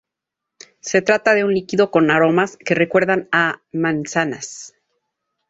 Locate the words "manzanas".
3.71-4.73